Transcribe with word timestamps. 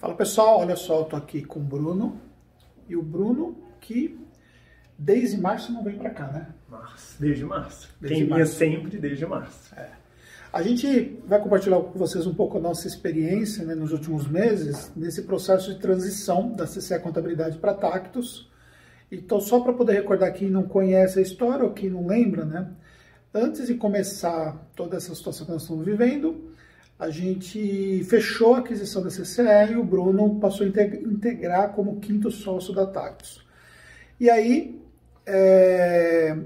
Fala 0.00 0.14
pessoal, 0.14 0.60
olha 0.60 0.76
só, 0.76 1.00
eu 1.00 1.04
tô 1.04 1.14
aqui 1.14 1.44
com 1.44 1.60
o 1.60 1.62
Bruno 1.62 2.18
e 2.88 2.96
o 2.96 3.02
Bruno 3.02 3.54
que 3.82 4.18
desde 4.96 5.38
março 5.38 5.70
não 5.74 5.84
vem 5.84 5.98
para 5.98 6.08
cá, 6.08 6.26
né? 6.28 6.54
Março, 6.70 7.20
desde 7.20 7.44
março. 7.44 7.94
Desde 8.00 8.16
Quem 8.16 8.24
vinha 8.24 8.38
março. 8.38 8.54
sempre 8.54 8.98
desde 8.98 9.26
março. 9.26 9.74
É. 9.74 9.90
A 10.50 10.62
gente 10.62 11.20
vai 11.26 11.38
compartilhar 11.38 11.78
com 11.80 11.98
vocês 11.98 12.26
um 12.26 12.32
pouco 12.32 12.56
a 12.56 12.60
nossa 12.62 12.88
experiência 12.88 13.62
né, 13.62 13.74
nos 13.74 13.92
últimos 13.92 14.26
meses 14.26 14.90
nesse 14.96 15.24
processo 15.24 15.74
de 15.74 15.78
transição 15.78 16.50
da 16.50 16.64
CCE 16.64 16.98
Contabilidade 17.00 17.58
para 17.58 17.74
Tactus. 17.74 18.50
Então, 19.12 19.38
só 19.38 19.60
para 19.60 19.74
poder 19.74 19.92
recordar 19.92 20.32
quem 20.32 20.48
não 20.48 20.62
conhece 20.62 21.18
a 21.18 21.22
história 21.22 21.62
ou 21.62 21.74
quem 21.74 21.90
não 21.90 22.06
lembra, 22.06 22.46
né? 22.46 22.70
Antes 23.34 23.66
de 23.66 23.74
começar 23.74 24.66
toda 24.74 24.96
essa 24.96 25.14
situação 25.14 25.44
que 25.44 25.52
nós 25.52 25.60
estamos 25.60 25.84
vivendo, 25.84 26.49
a 27.00 27.08
gente 27.08 28.04
fechou 28.04 28.54
a 28.54 28.58
aquisição 28.58 29.02
da 29.02 29.08
CCE 29.08 29.72
e 29.72 29.76
o 29.76 29.82
Bruno 29.82 30.38
passou 30.38 30.66
a 30.66 30.68
integrar 30.68 31.72
como 31.72 31.98
quinto 31.98 32.30
sócio 32.30 32.74
da 32.74 32.86
Tactus. 32.86 33.42
E 34.20 34.28
aí, 34.28 34.78
é, 35.24 36.36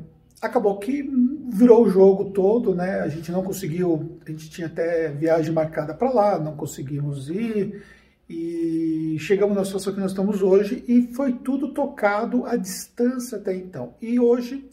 acabou 0.40 0.78
que 0.78 1.10
virou 1.52 1.82
o 1.82 1.90
jogo 1.90 2.30
todo, 2.30 2.72
né? 2.72 3.00
A 3.00 3.08
gente 3.08 3.32
não 3.32 3.42
conseguiu, 3.42 4.16
a 4.24 4.30
gente 4.30 4.48
tinha 4.48 4.68
até 4.68 5.08
viagem 5.08 5.52
marcada 5.52 5.92
para 5.92 6.10
lá, 6.10 6.38
não 6.38 6.55
conseguimos 6.55 7.28
ir 7.28 7.82
e 8.30 9.16
chegamos 9.18 9.56
na 9.56 9.64
situação 9.64 9.92
que 9.92 10.00
nós 10.00 10.12
estamos 10.12 10.41
hoje 10.41 10.84
e 10.86 11.02
foi 11.14 11.32
tudo 11.32 11.74
tocado 11.74 12.46
à 12.46 12.55
distância 12.55 13.38
até 13.38 13.56
então. 13.56 13.94
E 14.00 14.20
hoje 14.20 14.68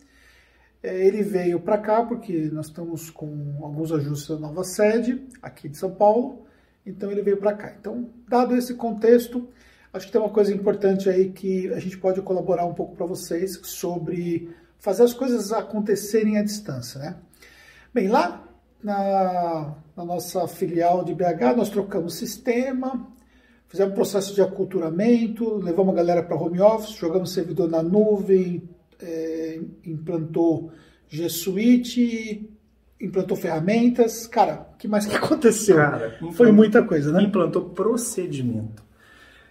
ele 0.83 1.21
veio 1.21 1.59
para 1.59 1.77
cá 1.77 2.03
porque 2.03 2.49
nós 2.51 2.67
estamos 2.67 3.09
com 3.09 3.59
alguns 3.61 3.91
ajustes 3.91 4.29
da 4.29 4.37
nova 4.37 4.63
sede 4.63 5.27
aqui 5.41 5.69
de 5.69 5.77
São 5.77 5.91
Paulo, 5.91 6.45
então 6.85 7.11
ele 7.11 7.21
veio 7.21 7.37
para 7.37 7.53
cá. 7.53 7.75
Então, 7.79 8.09
dado 8.27 8.55
esse 8.55 8.73
contexto, 8.73 9.47
acho 9.93 10.07
que 10.07 10.11
tem 10.11 10.21
uma 10.21 10.31
coisa 10.31 10.53
importante 10.53 11.09
aí 11.09 11.31
que 11.31 11.71
a 11.71 11.79
gente 11.79 11.97
pode 11.97 12.21
colaborar 12.21 12.65
um 12.65 12.73
pouco 12.73 12.95
para 12.95 13.05
vocês 13.05 13.59
sobre 13.63 14.49
fazer 14.79 15.03
as 15.03 15.13
coisas 15.13 15.51
acontecerem 15.51 16.39
à 16.39 16.43
distância, 16.43 16.99
né? 16.99 17.15
Bem, 17.93 18.07
lá 18.07 18.47
na, 18.83 19.75
na 19.95 20.03
nossa 20.03 20.47
filial 20.47 21.03
de 21.03 21.13
BH, 21.13 21.55
nós 21.55 21.69
trocamos 21.69 22.15
sistema, 22.15 23.07
fizemos 23.67 23.91
um 23.91 23.95
processo 23.95 24.33
de 24.33 24.41
aculturamento, 24.41 25.57
levamos 25.57 25.93
a 25.93 25.97
galera 25.97 26.23
para 26.23 26.35
home 26.35 26.59
office, 26.59 26.95
jogamos 26.95 27.31
servidor 27.31 27.69
na 27.69 27.83
nuvem, 27.83 28.67
é, 29.01 29.59
implantou 29.85 30.71
G 31.09 31.29
Suite, 31.29 32.49
implantou 32.99 33.35
ferramentas. 33.35 34.27
Cara, 34.27 34.67
o 34.73 34.77
que 34.77 34.87
mais 34.87 35.05
que 35.05 35.15
aconteceu? 35.17 35.75
Cara, 35.75 36.17
Foi 36.33 36.51
muita 36.51 36.83
coisa, 36.83 37.11
né? 37.11 37.23
Implantou 37.23 37.69
procedimento. 37.69 38.83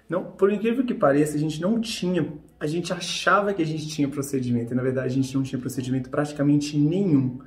Não, 0.09 0.25
por 0.25 0.53
incrível 0.53 0.85
que 0.85 0.95
pareça, 0.95 1.37
a 1.37 1.39
gente 1.39 1.61
não 1.61 1.81
tinha, 1.81 2.27
a 2.59 2.67
gente 2.67 2.93
achava 2.93 3.55
que 3.55 3.63
a 3.63 3.67
gente 3.67 3.87
tinha 3.87 4.09
procedimento, 4.09 4.73
e 4.73 4.77
na 4.77 4.83
verdade 4.83 5.07
a 5.07 5.23
gente 5.23 5.33
não 5.37 5.43
tinha 5.43 5.61
procedimento 5.61 6.11
praticamente 6.11 6.77
nenhum. 6.77 7.39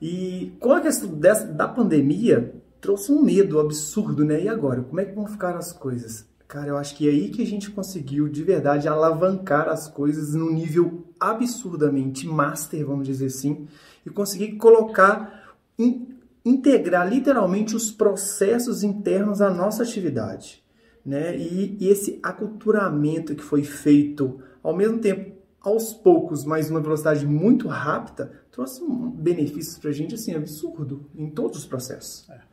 E 0.00 0.52
com 0.60 0.72
a 0.72 0.80
questão 0.80 1.08
dessa, 1.08 1.46
da 1.46 1.66
pandemia, 1.66 2.54
trouxe 2.80 3.10
um 3.10 3.20
medo 3.20 3.58
absurdo, 3.58 4.24
né? 4.24 4.44
E 4.44 4.48
agora? 4.48 4.82
Como 4.82 5.00
é 5.00 5.04
que 5.04 5.12
vão 5.12 5.26
ficar 5.26 5.56
as 5.56 5.72
coisas? 5.72 6.24
Cara, 6.48 6.68
eu 6.68 6.78
acho 6.78 6.96
que 6.96 7.06
é 7.06 7.12
aí 7.12 7.28
que 7.28 7.42
a 7.42 7.46
gente 7.46 7.70
conseguiu 7.70 8.26
de 8.26 8.42
verdade 8.42 8.88
alavancar 8.88 9.68
as 9.68 9.86
coisas 9.86 10.34
num 10.34 10.50
nível 10.50 11.04
absurdamente 11.20 12.26
master, 12.26 12.86
vamos 12.86 13.06
dizer 13.06 13.26
assim, 13.26 13.68
e 14.04 14.08
conseguir 14.08 14.56
colocar, 14.56 15.54
in, 15.78 16.16
integrar 16.42 17.06
literalmente 17.06 17.76
os 17.76 17.92
processos 17.92 18.82
internos 18.82 19.42
à 19.42 19.50
nossa 19.50 19.82
atividade. 19.82 20.64
Né? 21.04 21.36
E, 21.36 21.76
e 21.80 21.88
esse 21.88 22.18
aculturamento 22.22 23.34
que 23.34 23.42
foi 23.42 23.62
feito 23.62 24.40
ao 24.62 24.74
mesmo 24.74 25.00
tempo 25.00 25.36
aos 25.60 25.92
poucos, 25.92 26.46
mas 26.46 26.70
numa 26.70 26.80
velocidade 26.80 27.26
muito 27.26 27.68
rápida, 27.68 28.32
trouxe 28.50 28.82
benefícios 29.16 29.76
para 29.76 29.90
a 29.90 29.92
gente 29.92 30.14
assim 30.14 30.34
absurdo 30.34 31.10
em 31.14 31.28
todos 31.28 31.58
os 31.58 31.66
processos. 31.66 32.26
É. 32.30 32.47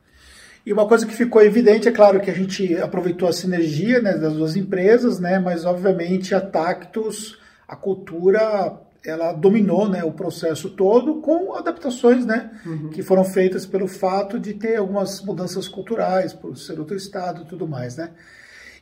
E 0.66 0.74
uma 0.74 0.88
coisa 0.88 1.06
que 1.06 1.14
ficou 1.14 1.42
evidente, 1.44 1.88
é 1.88 1.92
claro 1.92 2.20
que 2.20 2.32
a 2.32 2.34
gente 2.34 2.76
aproveitou 2.78 3.30
a 3.30 3.34
sinergia 3.34 4.02
né, 4.02 4.18
das 4.18 4.34
duas 4.34 4.56
empresas, 4.56 5.20
né, 5.20 5.38
mas 5.38 5.64
obviamente 5.64 6.34
a 6.34 6.42
Tactus, 6.42 7.38
a 7.68 7.76
cultura, 7.76 8.82
ela 9.06 9.32
dominou 9.32 9.88
né, 9.88 10.04
o 10.04 10.12
processo 10.12 10.72
todo 10.72 11.22
com 11.22 11.54
adaptações 11.54 12.26
né, 12.26 12.50
uhum. 12.66 12.90
que 12.90 13.04
foram 13.04 13.24
feitas 13.24 13.66
pelo 13.68 13.88
fato 13.88 14.40
de 14.40 14.56
ter 14.56 14.78
algumas 14.78 15.22
mudanças 15.22 15.68
culturais, 15.68 16.34
por 16.34 16.58
ser 16.58 16.80
outro 16.80 16.96
estado 16.96 17.44
e 17.44 17.46
tudo 17.46 17.68
mais. 17.68 17.96
Né. 17.96 18.10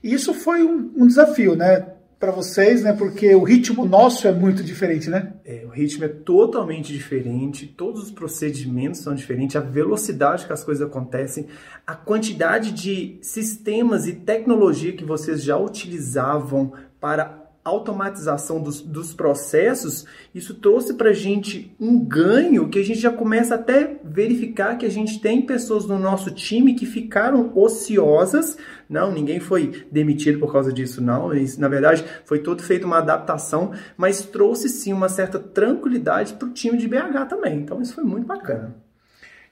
E 0.02 0.14
isso 0.14 0.34
foi 0.34 0.64
um, 0.64 0.92
um 0.96 1.06
desafio, 1.06 1.56
né? 1.56 1.86
Para 2.24 2.32
vocês, 2.32 2.82
né? 2.84 2.94
Porque 2.94 3.36
o 3.36 3.44
ritmo 3.44 3.86
nosso 3.86 4.26
é 4.30 4.32
muito 4.32 4.64
diferente, 4.64 5.10
né? 5.10 5.34
É, 5.44 5.66
o 5.66 5.70
ritmo 5.70 6.06
é 6.06 6.08
totalmente 6.08 6.94
diferente, 6.94 7.68
todos 7.68 8.02
os 8.02 8.12
procedimentos 8.12 9.02
são 9.02 9.14
diferentes, 9.14 9.58
a 9.58 9.60
velocidade 9.60 10.46
que 10.46 10.54
as 10.54 10.64
coisas 10.64 10.88
acontecem, 10.88 11.48
a 11.86 11.94
quantidade 11.94 12.72
de 12.72 13.18
sistemas 13.22 14.08
e 14.08 14.14
tecnologia 14.14 14.94
que 14.94 15.04
vocês 15.04 15.44
já 15.44 15.58
utilizavam 15.58 16.72
para 16.98 17.43
automatização 17.64 18.62
dos, 18.62 18.82
dos 18.82 19.14
processos, 19.14 20.06
isso 20.36 20.54
trouxe 20.56 20.96
para 20.96 21.12
a 21.12 21.14
gente 21.14 21.74
um 21.80 21.98
ganho 21.98 22.68
que 22.68 22.78
a 22.78 22.84
gente 22.84 23.00
já 23.00 23.12
começa 23.12 23.56
até 23.56 24.00
verificar 24.04 24.78
que 24.78 24.86
a 24.86 24.92
gente 24.92 25.20
tem 25.22 25.42
pessoas 25.42 25.86
no 25.86 25.98
nosso 25.98 26.32
time 26.32 26.74
que 26.74 26.86
ficaram 26.86 27.52
ociosas. 27.56 28.58
Não, 28.90 29.12
ninguém 29.12 29.40
foi 29.40 29.86
demitido 29.90 30.40
por 30.40 30.52
causa 30.52 30.74
disso, 30.74 31.02
não. 31.02 31.34
Isso, 31.34 31.60
na 31.62 31.70
verdade, 31.70 32.04
foi 32.26 32.40
todo 32.40 32.62
feito 32.62 32.86
uma 32.86 32.98
adaptação, 32.98 33.72
mas 33.96 34.26
trouxe 34.26 34.68
sim 34.68 34.92
uma 34.92 35.08
certa 35.08 35.40
tranquilidade 35.40 36.34
para 36.34 36.48
o 36.48 36.52
time 36.52 36.78
de 36.78 36.88
BH 36.88 37.28
também. 37.30 37.60
Então, 37.60 37.82
isso 37.82 37.96
foi 37.96 38.04
muito 38.04 38.28
bacana. 38.28 38.76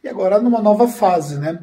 E 0.03 0.09
agora 0.09 0.41
numa 0.41 0.61
nova 0.61 0.87
fase, 0.87 1.39
né? 1.39 1.59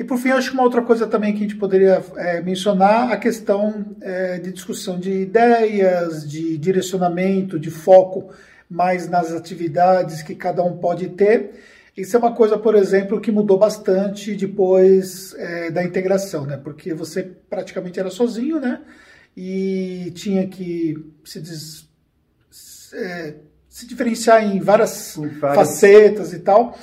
E 0.00 0.04
por 0.04 0.16
fim, 0.16 0.30
acho 0.30 0.48
que 0.48 0.54
uma 0.54 0.62
outra 0.62 0.80
coisa 0.80 1.06
também 1.06 1.34
que 1.34 1.40
a 1.40 1.42
gente 1.42 1.56
poderia 1.56 2.02
é, 2.16 2.40
mencionar, 2.40 3.12
a 3.12 3.18
questão 3.18 3.84
é, 4.00 4.38
de 4.38 4.50
discussão 4.50 4.98
de 4.98 5.10
ideias, 5.12 6.26
de 6.26 6.56
direcionamento, 6.56 7.60
de 7.60 7.70
foco 7.70 8.30
mais 8.66 9.10
nas 9.10 9.30
atividades 9.30 10.22
que 10.22 10.34
cada 10.34 10.62
um 10.62 10.78
pode 10.78 11.10
ter. 11.10 11.50
Isso 11.94 12.16
é 12.16 12.18
uma 12.18 12.34
coisa, 12.34 12.56
por 12.56 12.74
exemplo, 12.76 13.20
que 13.20 13.30
mudou 13.30 13.58
bastante 13.58 14.34
depois 14.34 15.34
é, 15.36 15.70
da 15.70 15.84
integração, 15.84 16.46
né? 16.46 16.56
Porque 16.56 16.94
você 16.94 17.22
praticamente 17.22 18.00
era 18.00 18.08
sozinho, 18.08 18.58
né? 18.58 18.80
E 19.36 20.12
tinha 20.14 20.48
que 20.48 20.96
se, 21.26 21.40
des, 21.40 21.86
é, 22.94 23.34
se 23.68 23.86
diferenciar 23.86 24.42
em 24.42 24.60
várias, 24.60 25.20
várias 25.38 25.56
facetas 25.56 26.32
e 26.32 26.38
tal. 26.38 26.74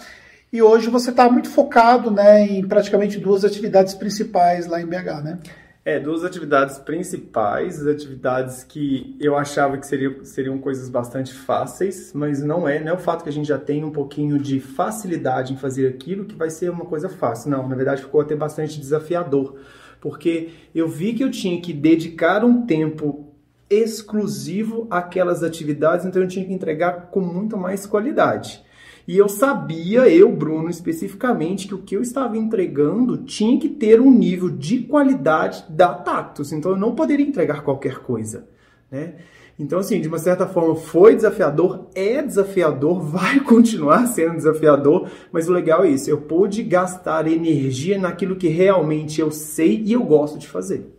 E 0.57 0.61
hoje 0.63 0.89
você 0.89 1.11
está 1.11 1.29
muito 1.29 1.51
focado 1.51 2.09
né, 2.09 2.41
em 2.41 2.67
praticamente 2.67 3.19
duas 3.19 3.45
atividades 3.45 3.93
principais 3.93 4.65
lá 4.65 4.81
em 4.81 4.87
BH, 4.87 5.23
né? 5.23 5.39
É, 5.85 5.99
duas 5.99 6.25
atividades 6.25 6.79
principais, 6.79 7.85
atividades 7.85 8.63
que 8.63 9.15
eu 9.19 9.37
achava 9.37 9.77
que 9.77 9.85
seriam, 9.85 10.25
seriam 10.25 10.57
coisas 10.57 10.89
bastante 10.89 11.31
fáceis, 11.31 12.11
mas 12.11 12.41
não 12.41 12.67
é. 12.67 12.79
Não 12.79 12.93
é 12.93 12.95
o 12.95 12.97
fato 12.97 13.21
que 13.21 13.29
a 13.29 13.31
gente 13.31 13.47
já 13.47 13.59
tem 13.59 13.85
um 13.85 13.91
pouquinho 13.91 14.39
de 14.39 14.59
facilidade 14.59 15.53
em 15.53 15.57
fazer 15.57 15.87
aquilo 15.87 16.25
que 16.25 16.33
vai 16.33 16.49
ser 16.49 16.71
uma 16.71 16.85
coisa 16.85 17.07
fácil. 17.07 17.51
Não, 17.51 17.69
na 17.69 17.75
verdade 17.75 18.01
ficou 18.01 18.21
até 18.21 18.35
bastante 18.35 18.79
desafiador, 18.79 19.59
porque 20.01 20.49
eu 20.73 20.87
vi 20.87 21.13
que 21.13 21.23
eu 21.23 21.29
tinha 21.29 21.61
que 21.61 21.71
dedicar 21.71 22.43
um 22.43 22.65
tempo 22.65 23.31
exclusivo 23.69 24.87
àquelas 24.89 25.43
atividades, 25.43 26.03
então 26.03 26.19
eu 26.19 26.27
tinha 26.27 26.43
que 26.43 26.51
entregar 26.51 27.11
com 27.11 27.21
muito 27.21 27.55
mais 27.55 27.85
qualidade. 27.85 28.65
E 29.07 29.17
eu 29.17 29.29
sabia, 29.29 30.09
eu, 30.09 30.29
Bruno, 30.29 30.69
especificamente, 30.69 31.67
que 31.67 31.73
o 31.73 31.81
que 31.81 31.95
eu 31.95 32.01
estava 32.01 32.37
entregando 32.37 33.19
tinha 33.19 33.57
que 33.57 33.69
ter 33.69 34.01
um 34.01 34.11
nível 34.11 34.49
de 34.49 34.79
qualidade 34.79 35.63
da 35.69 35.93
Tactus. 35.93 36.51
Então 36.51 36.71
eu 36.71 36.77
não 36.77 36.93
poderia 36.93 37.25
entregar 37.25 37.63
qualquer 37.63 37.99
coisa. 37.99 38.49
Né? 38.91 39.13
Então, 39.57 39.79
assim, 39.79 40.01
de 40.01 40.09
uma 40.09 40.19
certa 40.19 40.45
forma 40.45 40.75
foi 40.75 41.15
desafiador, 41.15 41.87
é 41.95 42.21
desafiador, 42.21 42.99
vai 43.09 43.39
continuar 43.39 44.05
sendo 44.07 44.35
desafiador, 44.35 45.09
mas 45.31 45.47
o 45.47 45.53
legal 45.53 45.85
é 45.85 45.89
isso, 45.89 46.09
eu 46.09 46.21
pude 46.21 46.61
gastar 46.61 47.27
energia 47.27 47.97
naquilo 47.97 48.35
que 48.35 48.49
realmente 48.49 49.21
eu 49.21 49.31
sei 49.31 49.83
e 49.85 49.93
eu 49.93 50.03
gosto 50.03 50.37
de 50.37 50.47
fazer. 50.47 50.93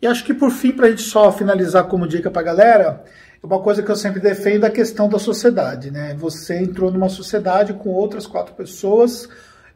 E 0.00 0.06
acho 0.06 0.24
que 0.24 0.34
por 0.34 0.50
fim, 0.50 0.72
para 0.72 0.86
a 0.86 0.90
gente 0.90 1.02
só 1.02 1.30
finalizar 1.30 1.84
como 1.84 2.08
dica 2.08 2.28
para 2.28 2.42
a 2.42 2.44
galera, 2.44 3.04
uma 3.42 3.58
coisa 3.60 3.82
que 3.82 3.90
eu 3.90 3.96
sempre 3.96 4.20
defendo 4.20 4.64
é 4.64 4.68
a 4.68 4.72
questão 4.72 5.08
da 5.08 5.18
sociedade, 5.18 5.90
né? 5.90 6.14
Você 6.14 6.58
entrou 6.58 6.90
numa 6.92 7.08
sociedade 7.08 7.72
com 7.72 7.90
outras 7.90 8.26
quatro 8.26 8.54
pessoas, 8.54 9.28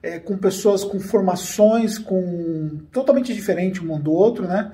é, 0.02 0.18
com 0.20 0.36
pessoas 0.36 0.84
com 0.84 1.00
formações 1.00 1.98
com 1.98 2.78
totalmente 2.92 3.34
diferentes 3.34 3.82
um 3.82 3.98
do 3.98 4.12
outro, 4.12 4.46
né? 4.46 4.70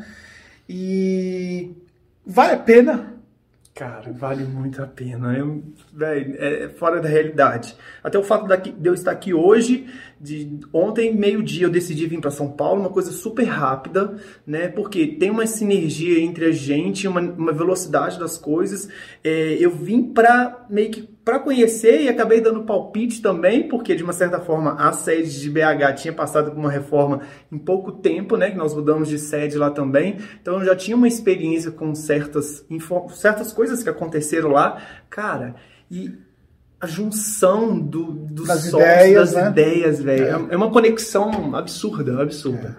E 0.69 1.75
vale 2.27 2.53
a 2.53 2.59
pena 2.59 3.15
Cara, 3.75 4.13
vale 4.13 4.45
muito 4.45 4.83
a 4.83 4.87
pena. 4.87 5.35
Eu, 5.35 5.63
véio, 5.95 6.37
é 6.39 6.69
fora 6.69 7.01
da 7.01 7.09
realidade. 7.09 7.75
Até 8.05 8.19
o 8.19 8.23
fato 8.23 8.47
de 8.47 8.87
eu 8.87 8.93
estar 8.93 9.11
aqui 9.11 9.33
hoje, 9.33 9.87
de 10.21 10.61
ontem, 10.71 11.15
meio-dia, 11.15 11.65
eu 11.65 11.71
decidi 11.71 12.07
vir 12.07 12.21
para 12.21 12.31
São 12.31 12.51
Paulo, 12.51 12.83
uma 12.83 12.91
coisa 12.91 13.11
super 13.11 13.45
rápida, 13.45 14.17
né? 14.47 14.69
Porque 14.69 15.07
tem 15.07 15.31
uma 15.31 15.47
sinergia 15.47 16.21
entre 16.21 16.45
a 16.45 16.53
gente, 16.53 17.09
uma, 17.09 17.23
uma 17.23 17.53
velocidade 17.53 18.19
das 18.19 18.37
coisas. 18.37 18.91
É, 19.25 19.57
eu 19.59 19.71
vim 19.71 20.03
para 20.03 20.67
meio 20.69 20.91
que 20.91 21.09
para 21.25 21.39
conhecer 21.39 22.03
e 22.03 22.09
acabei 22.09 22.41
dando 22.41 22.65
palpite 22.65 23.23
também, 23.23 23.69
porque 23.69 23.95
de 23.95 24.03
uma 24.03 24.13
certa 24.13 24.41
forma 24.41 24.75
a 24.75 24.93
sede 24.93 25.41
de 25.41 25.49
BH 25.49 25.95
tinha 25.97 26.13
passado 26.13 26.51
por 26.51 26.59
uma 26.59 26.71
reforma 26.71 27.21
em 27.51 27.59
pouco 27.59 27.93
tempo, 27.93 28.37
né? 28.37 28.51
Que 28.51 28.57
nós 28.57 28.75
mudamos 28.75 29.09
de 29.09 29.19
sede 29.19 29.57
lá 29.57 29.71
também. 29.71 30.19
Então 30.41 30.59
eu 30.59 30.65
já 30.65 30.75
tinha 30.75 30.97
uma 30.97 31.07
experiência 31.07 31.71
com 31.71 31.95
certas, 31.95 32.65
certas 33.11 33.53
coisas 33.53 33.83
que 33.83 33.89
aconteceram 33.89 34.51
lá. 34.51 34.83
Cara, 35.09 35.55
e 35.89 36.13
a 36.81 36.87
junção 36.89 37.79
do, 37.79 38.11
dos 38.11 38.49
das 38.49 38.65
sons, 38.65 38.83
ideias, 38.83 39.33
das 39.33 39.45
né? 39.45 39.51
ideias, 39.51 40.03
velho. 40.03 40.25
É. 40.25 40.55
é. 40.55 40.57
uma 40.57 40.73
conexão 40.73 41.55
absurda, 41.55 42.21
absurda. 42.21 42.79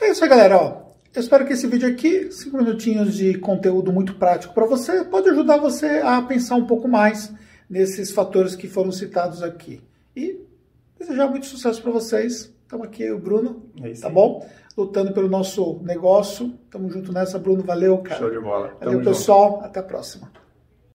É. 0.00 0.06
é 0.06 0.10
isso 0.10 0.24
aí, 0.24 0.28
galera. 0.28 0.56
Ó, 0.56 0.89
eu 1.14 1.20
espero 1.20 1.44
que 1.44 1.52
esse 1.52 1.66
vídeo 1.66 1.88
aqui, 1.88 2.30
cinco 2.30 2.56
minutinhos 2.56 3.14
de 3.14 3.36
conteúdo 3.38 3.92
muito 3.92 4.14
prático 4.14 4.54
para 4.54 4.66
você, 4.66 5.04
pode 5.04 5.28
ajudar 5.28 5.58
você 5.58 6.00
a 6.04 6.22
pensar 6.22 6.56
um 6.56 6.66
pouco 6.66 6.86
mais 6.86 7.32
nesses 7.68 8.10
fatores 8.10 8.54
que 8.54 8.68
foram 8.68 8.92
citados 8.92 9.42
aqui. 9.42 9.80
E 10.14 10.40
desejar 10.98 11.28
muito 11.28 11.46
sucesso 11.46 11.82
para 11.82 11.90
vocês. 11.90 12.52
Estamos 12.62 12.86
aqui, 12.86 13.10
o 13.10 13.18
Bruno, 13.18 13.64
é 13.82 13.92
tá 13.94 14.08
bom? 14.08 14.48
Lutando 14.76 15.12
pelo 15.12 15.28
nosso 15.28 15.80
negócio. 15.82 16.54
Tamo 16.70 16.88
junto 16.88 17.12
nessa, 17.12 17.38
Bruno. 17.38 17.64
Valeu, 17.64 17.98
cara. 17.98 18.20
Show 18.20 18.30
de 18.30 18.38
bola. 18.38 18.68
Valeu, 18.78 18.78
Tamo 18.78 19.04
pessoal. 19.04 19.52
Junto. 19.54 19.64
Até 19.64 19.80
a 19.80 19.82
próxima. 19.82 20.30